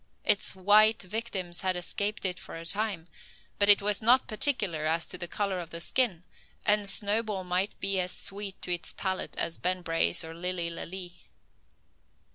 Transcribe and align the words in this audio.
Its 0.25 0.55
white 0.55 1.03
victims 1.03 1.61
had 1.61 1.75
escaped 1.75 2.25
it 2.25 2.39
for 2.39 2.57
the 2.57 2.65
time, 2.65 3.05
but 3.59 3.69
it 3.69 3.83
was 3.83 4.01
not 4.01 4.27
particular 4.27 4.87
as 4.87 5.05
to 5.05 5.15
the 5.15 5.27
colour 5.27 5.59
of 5.59 5.69
the 5.69 5.79
skin, 5.79 6.23
and 6.65 6.89
Snowball 6.89 7.43
might 7.43 7.79
be 7.79 7.99
as 7.99 8.11
sweet 8.11 8.59
to 8.63 8.73
its 8.73 8.93
palate 8.93 9.37
as 9.37 9.59
Ben 9.59 9.83
Brace 9.83 10.23
or 10.23 10.33
Lilly 10.33 10.71
Lalee. 10.71 11.25